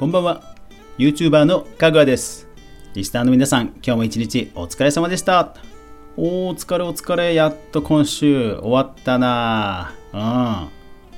[0.00, 0.40] こんばんは。
[0.96, 2.48] YouTuber のかぐわです。
[2.94, 5.54] リスナーの皆さん今日も一日お疲れ様でした。
[6.16, 7.34] お疲れお疲れ。
[7.34, 9.92] やっと今週終わったな。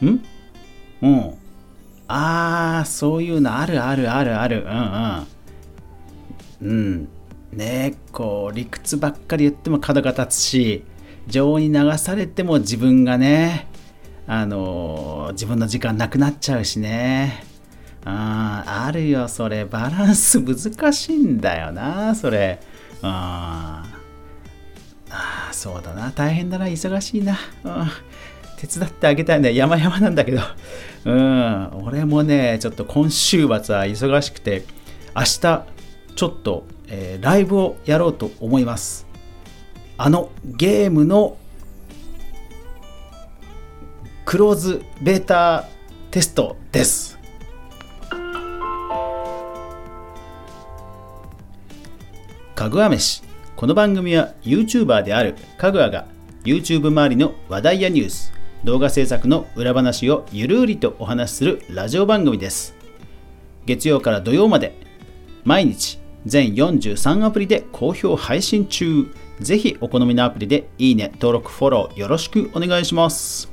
[0.01, 0.09] うん。
[0.09, 0.25] ん。
[1.01, 1.35] うん。
[2.09, 4.67] あーそういうのあるあるあるある。
[6.63, 6.69] うん。
[6.69, 6.77] うん。
[6.77, 7.09] うん
[7.53, 10.83] ねこう理屈ばっかり言っても角が立つし
[11.29, 13.69] 情に流されても自分がね
[14.27, 17.52] あの自分の時間なくなっちゃうしね。
[18.05, 19.65] ああるよそれ。
[19.65, 22.61] バランス難しいんだよなそれ。
[23.03, 23.85] あ
[25.11, 26.11] あそうだな。
[26.11, 26.67] 大変だな。
[26.67, 27.91] 忙しいな、うん、
[28.57, 29.55] 手伝ってあげたいね。
[29.55, 30.41] 山々なんだけど。
[31.05, 31.69] うん。
[31.85, 34.65] 俺もねちょっと今週末は忙しくて
[35.15, 35.65] 明日
[36.15, 39.07] ちょっと、えー、ライブをやろうと思います。
[39.97, 41.37] あのゲームの
[44.25, 45.69] クローズベータ
[46.11, 47.22] テストです。
[52.63, 53.25] かぐわ飯。
[53.57, 56.07] この番組は YouTuber であるかぐわが
[56.45, 58.33] YouTube 周りの話題やニュース
[58.63, 62.77] 動画制作の裏話をゆるりとお話しするラジオ番組です。
[63.67, 64.79] 月曜から土曜まで
[65.43, 69.13] 毎日全43アプリで好評配信中。
[69.41, 73.51] ぜひお好みのアプリでいいね登録フォローよろしくお願いします。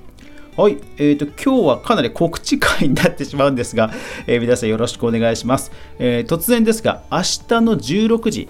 [0.55, 3.91] はい、えーと、今日はかなり告知会になってしまうんですが、
[4.27, 7.21] えー、皆さんよろしくお願いします、えー、突然ですが、明日
[7.61, 8.49] の16時、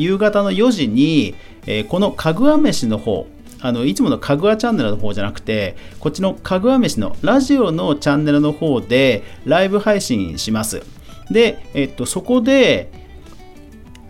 [0.00, 1.34] 夕方の4時に、
[1.66, 3.26] えー、このかぐわ飯の方、
[3.60, 10.82] あのいつものかぐわチャンネルの方じゃなくて、こっちのかぐわ飯のラジオのチャンネルの方でライブ配信します。
[11.30, 12.90] で、えっと、そこで、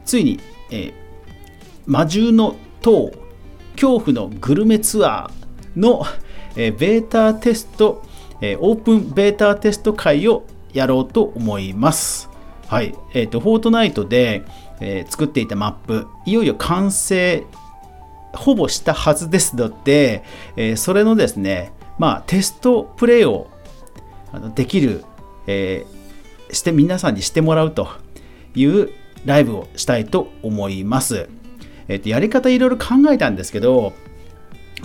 [0.05, 0.93] ついに、えー、
[1.87, 3.13] 魔獣の塔、
[3.73, 6.05] 恐怖のグルメツアーの、
[6.57, 8.05] えー、ベータテスト、
[8.41, 12.31] えー、オープンベータテスト会をやろうと思います。
[12.69, 12.95] はい。
[13.15, 14.45] えっ、ー、と、フォートナイトで、
[14.81, 17.45] えー、作っていたマップ、いよいよ完成、
[18.33, 20.23] ほぼしたはずですので、
[20.57, 23.49] えー、それのですね、まあ、テストプレイを
[24.55, 25.05] できる、
[25.47, 27.89] えー、して、皆さんにしてもらうと
[28.55, 28.91] いう
[29.25, 31.29] ライブをしたいと思います。
[31.89, 33.93] えっ、と、やり方いろいろ考えたんですけど、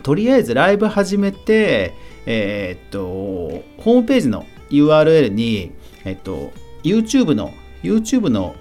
[0.03, 1.93] とりあえずライブ始めて、
[2.25, 5.71] えー、と、ホームページの URL に、
[6.03, 6.51] えっと、
[6.83, 8.55] YouTube の、YouTube の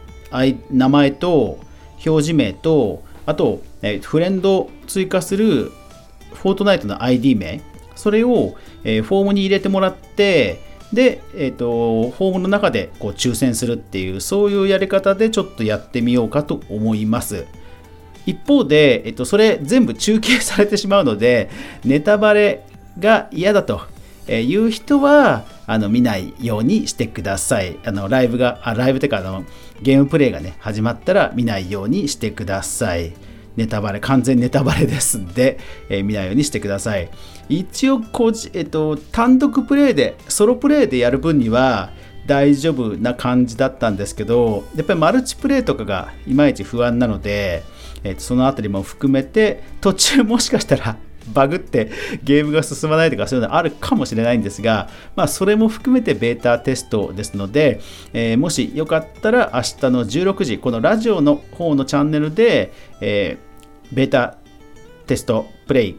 [0.70, 1.58] 名前と
[2.04, 5.72] 表示名と、あと、えフレンド追加する
[6.32, 7.60] フォートナイトの ID 名、
[7.94, 10.60] それを、えフォームに入れてもらって、
[10.92, 17.46] で、えーと、フォームの中でこう抽選するっていう、そういうやり方でちょっとやってみようかと思います。
[18.26, 21.50] 一方で、えっと、それ全部中継されてしまうので、
[21.84, 22.64] ネタバレ
[22.98, 23.82] が嫌だと
[24.28, 27.78] いう人は、あの見ないようにしてください。
[27.84, 29.44] あのライブが、あライブというかあの、
[29.82, 33.12] ゲームプレイがね、始まったら見ないようにしてください。
[33.56, 35.58] ネタバレ、完全ネタバレですんで、
[35.88, 37.08] えー、見ないようにしてください。
[37.48, 41.90] 一応こじ、えっと、単独プレイで、ソロプレイでやる分には
[42.26, 47.62] 大丈夫な感じだったんですけど、やっぱりマルチプレイとかがいまいち不安なので、
[48.02, 50.96] えー、そのあたりも含めて途中もしかしたら
[51.32, 51.90] バグって
[52.22, 57.80] ゲームが進まないとかそういうのあるかもしれないんですが、まあ、それも含めてベータテストですので、
[58.12, 64.36] えー、もしよかったら明日の16時このラジオの方のチャンネルで、えー、ベータ
[65.06, 65.96] テストプレイ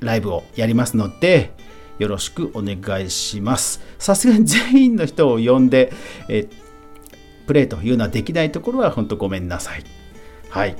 [0.00, 1.52] ライブをやりますので
[1.98, 3.80] よろしくお願いします。
[3.98, 5.92] さすがに 全員の人を呼んで、
[6.28, 6.48] えー、
[7.46, 9.84] プレイというのはできないところは本当ごめんなさい。
[10.48, 10.76] はい。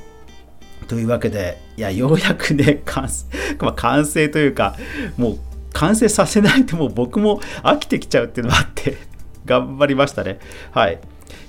[0.83, 3.25] というわけで、いや、ようやくね、完成、
[3.59, 4.75] まあ、完成というか、
[5.17, 5.37] もう
[5.73, 8.97] 完成させないともう僕も飽きてきちゃうっていうのがあって
[9.45, 10.39] 頑張りましたね。
[10.71, 10.99] はい。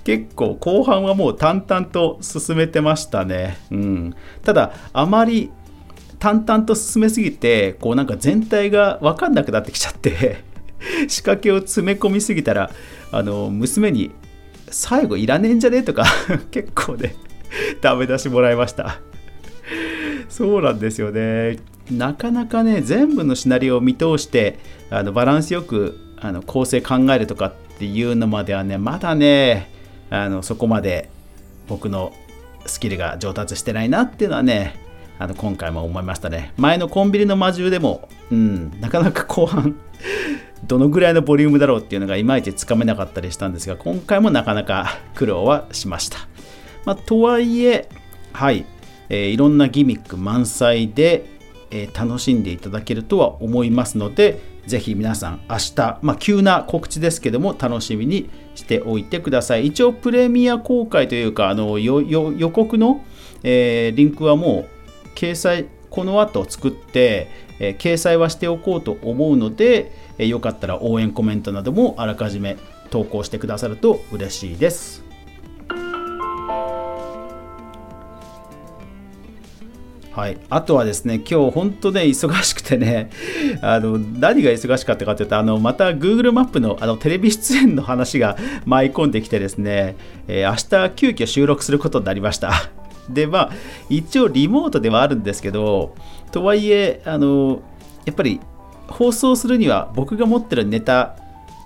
[0.04, 3.58] 結構後半はもう淡々と進めてましたね。
[3.70, 4.14] うん。
[4.42, 5.50] ただ、あまり
[6.18, 10.42] 淡々と進めすぎて、こうなんか全体が分かんなくなってきちゃって
[11.08, 12.70] 仕掛けを詰め込みすぎたら、
[13.12, 14.10] あの、娘に、
[14.70, 15.78] 最後いらねえんじゃね？
[15.78, 16.04] えとか
[16.50, 17.14] 結構ね、
[17.80, 19.00] ダメ出しもらいました。
[20.34, 21.58] そうなんですよね。
[21.92, 24.58] なかなかね、全部のシナリオを見通して、
[24.90, 29.70] あのバランスよくあの構成考えるとかっていうのまではね、まだね、
[30.10, 31.08] あのそこまで
[31.68, 32.12] 僕の
[32.66, 34.74] スキルが上達してないなっていうのはね、
[35.20, 36.52] あの今回も思いましたね。
[36.56, 39.76] 前のコンビニの魔獣でも、うん、なかなか後半
[40.66, 46.18] どのぐらいのボリュームだろうっていうのがいまいちつかめなかったりしたんですが、今回もなかなか苦労はしました。
[46.86, 47.88] まあ、とはいえ、
[48.32, 48.64] はい、
[49.14, 51.26] えー、いろんなギミック満載で、
[51.70, 63.04] えー、楽しんでいただけるとは思いますのでぜひ皆さん明日、まあ、急な告知ですけども楽しみにしておいてください一応プレミア公開というかあの予告の、
[63.44, 64.66] えー、リンクはも
[65.04, 67.28] う掲載この後作って、
[67.60, 72.56] えー、掲載はしておこうと思うので、えー、よかったら応援コメントなどもあらかじめ
[72.90, 75.13] 投稿してくださると嬉しいです。
[80.14, 83.10] はい、あとはですね、今日本当ね、忙しくてね、
[83.62, 89.96] あの何が忙しかったかというと、あのまた Google マップのあのテレビ出演の話が舞い込んできてですね、
[90.28, 92.52] えー、明日急遽収録することになりました。
[93.10, 93.50] で、まあ、
[93.90, 95.96] 一応リモートではあるんですけど、
[96.30, 97.62] とはいえ、あの
[98.04, 98.38] やっぱり
[98.86, 101.16] 放送するには僕が持ってるネタ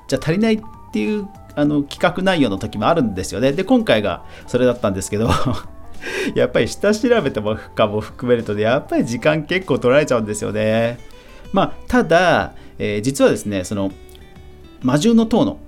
[0.08, 0.60] じゃ足りないっ
[0.90, 3.52] ていうあの企画内容の時もあるんですよね。
[3.52, 5.28] で、今回がそれだったんですけど
[6.34, 7.42] やっぱり下調べと
[7.74, 10.98] かも含めるとね、やっぱり時間結構取られちゃうんですよね。
[11.52, 13.92] まあ、ただ、えー、実はですね、その、
[14.82, 15.58] 魔獣の塔の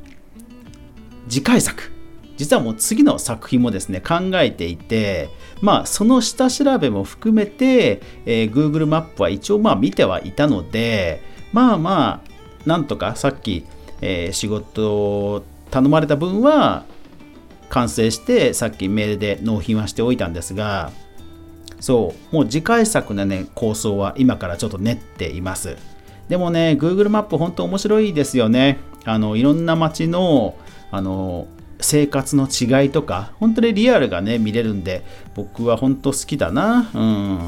[1.28, 1.92] 次回作、
[2.36, 5.30] 実はもう次の作品もですね、考えていて、
[5.60, 11.22] まあ、その下調べも含めて、えー、Google マップは一応まあ見てはいたので、
[11.52, 12.30] まあまあ、
[12.68, 13.66] なんとかさっき、
[14.00, 16.84] えー、仕事を頼まれた分は
[17.70, 20.92] 完成してさっきメールで納品はしておいたんですが
[21.80, 25.76] そうもう次回作のね構想は今からちょっと練っています。
[26.28, 28.78] でもね Google マップ本当面白いですよね。
[29.06, 30.56] あのいろんな街の
[30.90, 31.48] あの
[31.80, 35.02] 生活の違いとか本当にリアルがね見れるんで
[35.34, 36.90] 僕は本当好きだな。
[36.94, 37.38] うん。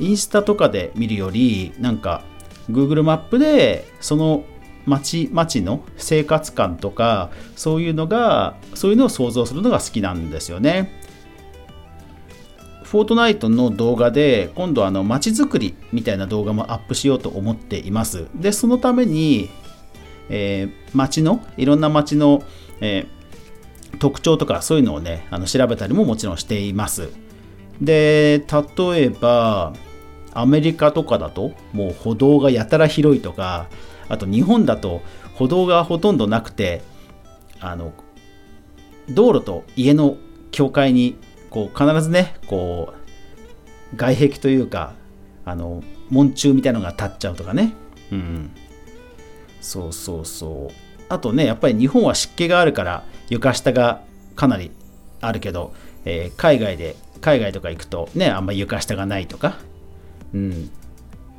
[0.00, 2.24] インスタとかで見るよりなんか
[2.70, 4.44] Google マップでその
[4.86, 11.02] 町町の生活感とかそういうのがそういうのを想像するのが好きなんですよね。
[12.82, 18.28] フォートナイトの動画で今度あの街づくりみたいな動画もアップしようと思っています。
[18.36, 19.50] でそのために、
[20.28, 22.44] えー、街のいろんな街の、
[22.80, 27.08] えー、特徴とかそういうのをねあの調べたりももちろんしています。
[27.80, 28.44] で
[28.78, 29.72] 例えば
[30.32, 33.68] アメリカとかだともう歩道がやたら広いとか
[34.08, 35.02] あと日本だと
[35.34, 36.82] 歩道がほとんどなくて
[37.60, 37.92] あの
[39.08, 40.16] 道路と家の
[40.50, 41.16] 境界に
[41.50, 42.94] こう必ずねこ
[43.92, 44.94] う外壁というか
[45.44, 47.74] あの門柱みたいなのが立っちゃうとかね。
[48.12, 48.50] うん
[49.60, 50.74] そうそうそう。
[51.08, 54.02] あとねやっぱり日本は湿気があるから床下が
[54.36, 54.70] かなり
[55.20, 55.74] あるけど、
[56.04, 59.58] えー、海外で海外とか行くとねあんまり床下がないとか。
[60.34, 60.70] うん。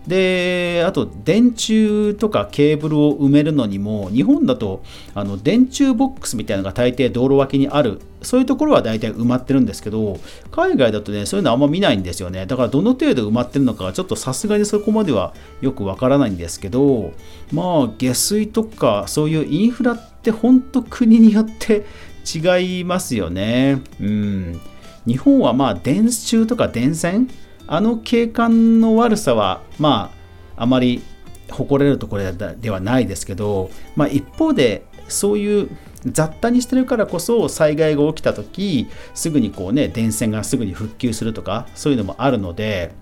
[0.08, 4.84] であと電柱とかケーブルを埋めるのにも日本だと
[5.16, 8.02] あの電柱ボックスみたいなのが大抵道路脇にある。
[8.22, 10.20] そういうところは大体埋まってるんですけど
[10.50, 12.48] 海外だとねそういうのあんま見ないんですよね。
[12.48, 17.14] だからどの程度埋まってるのかちょっとさすがにそこまではよくわからないんですけど
[17.52, 21.86] まあ下水とかそういうインフラって本当国によって
[22.26, 23.82] 違いますよね。
[24.02, 24.60] うん。
[25.06, 27.30] 日本はまあ電柱とか電線
[27.68, 30.12] あの景観の悪さはま
[30.58, 31.02] ああまり
[31.50, 35.70] 誇れるところではないですけど、まあ、一方でそういう
[36.06, 42.94] 雑多にしてるからこそ災害が起きた時すぐにこうね電線がすぐに復旧するとかそういうのもあるので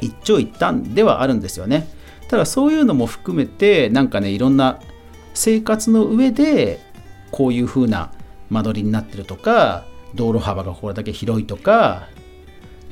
[0.00, 1.88] 一長一短ではあるんですよね。
[2.28, 4.80] ただそういうのも含めてなんかねいろんな
[5.32, 6.80] 生活の上で
[7.30, 8.10] こういう風な
[8.50, 12.08] 間取りになってるとか道路幅がこれだけ広いとか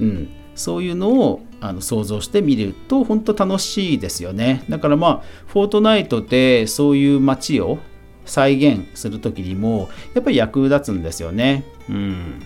[0.00, 0.43] うん。
[0.54, 4.64] そういうのをあの想像してみると本当楽しいですよね。
[4.68, 7.78] だからまあフォートナイトでそういう街を
[8.24, 11.64] 再現する時にもやっぱり役立つんですよね。
[11.88, 12.42] うん。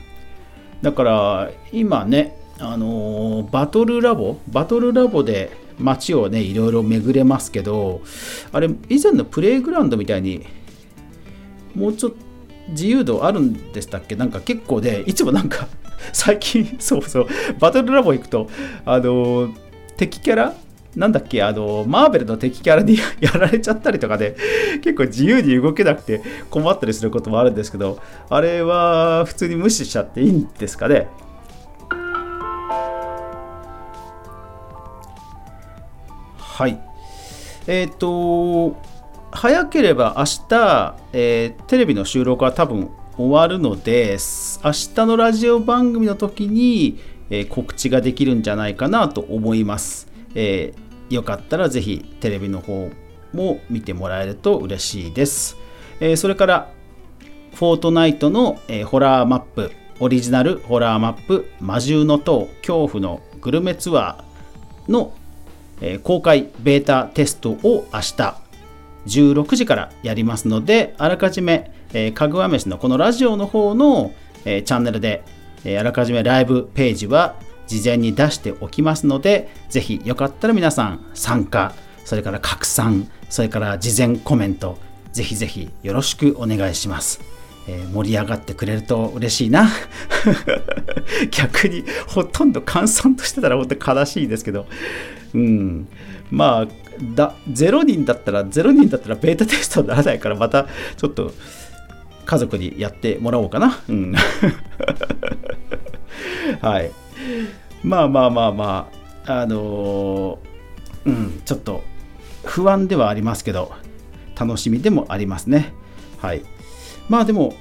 [0.82, 8.00] だから今ねあのバトルラボバトルラボで街をねいろいろ巡れますけど
[8.52, 10.46] あれ以前のプレイグラウンドみたいに
[11.74, 12.16] もうちょっと
[12.70, 14.14] 自由度あるんでしたっけ？
[14.14, 15.68] なんか結構で、いつもなんか
[16.12, 17.26] 最近、 そうそう、
[17.58, 18.48] バトルラボ行くと、
[18.84, 19.50] あの、
[19.96, 20.54] 敵キャラ？
[20.96, 24.36] なんだっけ、あの、マーベルの敵キャラに やられちゃったりとかで、
[24.82, 31.08] 結構自由に動けなくて困ったりすることもあるんですけど、あれは普通に無視しちゃっていいんですかね？
[36.38, 36.80] はい。
[37.68, 38.76] えっ、ー、と、
[39.30, 44.16] 早ければ明日、えー、テレビの収録は多分終わるので、
[44.64, 46.98] 明日のラジオ番組の時に、
[47.30, 50.08] えー、告知ができるんじゃないかなと思います。
[50.34, 52.90] えー、よかったらぜひテレビの方
[53.32, 55.56] も見てもらえると嬉しいです。
[56.00, 56.70] えー、それから、
[57.54, 65.12] フォートナイトの、えホラーマップ、オリジナルホラーマップ、魔獣の塔、恐怖のグルメツアーの
[65.80, 68.36] え、公開ベータテストを明日
[69.08, 74.12] 16時からやりますので、あらかじめ、えー、かぐわ飯のこのラジオの方の、
[74.44, 75.24] えー、チャンネルで、
[75.64, 77.36] えー、あらかじめライブページは
[77.66, 81.74] 事前に出しておきますので、ぜひよかったら皆さん参加、
[82.04, 84.78] それから拡散、それから事前コメント、
[85.12, 87.20] ぜひぜひよろしくお願いします。
[87.68, 89.68] えー、盛り上がってくれると嬉しいな。
[91.30, 94.66] 逆にほとんど閑散としてたら本当に悲しいですけど、
[95.34, 95.88] うん、
[96.30, 96.68] まあ
[97.14, 100.66] だ0人だったら0人だったらベータテストにならないからまた
[100.96, 101.32] ちょっと
[102.24, 103.80] 家族にやってもらおうかな。
[103.88, 104.12] うん、
[106.60, 106.90] はい。
[107.82, 108.88] まあまあまあま
[109.26, 111.82] あ、あのー、うん、ちょっと
[112.44, 113.72] 不安ではありますけど、
[114.38, 115.72] 楽しみでもありますね。
[116.18, 116.42] はい。
[117.08, 117.54] まあでも、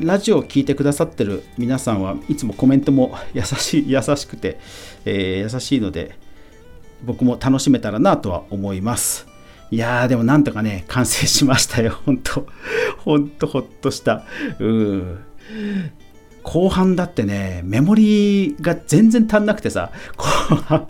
[0.00, 4.58] ラジオを聴いてくださってる皆さんはいつもコメントも優しい、 優しくて、
[5.04, 6.16] えー、優しいので、
[7.04, 9.26] 僕も楽しめたらなとは思います。
[9.70, 11.98] いやー、でもなんとかね、完成しましたよ。
[12.06, 12.46] 本当
[12.98, 14.24] 本当ほっとした。
[14.58, 15.18] うん。
[16.42, 20.24] 後半だってね、メモリが全然足んなくてさ、後
[20.56, 20.88] 半、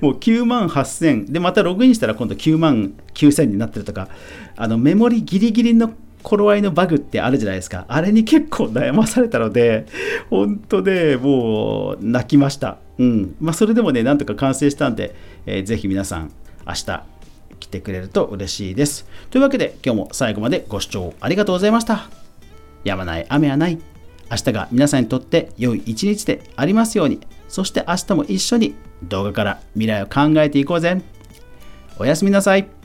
[0.00, 4.08] もう9万8000、で、またログインしたら今度9万9000になってるとか、
[4.56, 5.92] あの、メモリギリギリの
[6.24, 7.84] 頃合いのバグってあるじゃないですか。
[7.86, 9.86] あれに結構悩まされたので、
[10.30, 12.78] 本当で、もう泣きました。
[12.98, 13.36] うん。
[13.40, 15.14] まあ、それでもね、なんとか完成したんで、
[15.46, 16.32] えー、ぜひ皆さん、
[16.66, 17.04] 明日、
[17.60, 19.06] 来てくれると嬉しいです。
[19.30, 22.08] というわけで、今日も最後までご視聴ありがとうございました。
[22.84, 23.78] やまない雨はない。
[24.30, 27.20] 明日が皆さんにとって良い一日でありますように。
[27.48, 31.00] そして明日も一緒に動画から未来を考えていこうぜ。
[31.98, 32.83] おやすみなさい。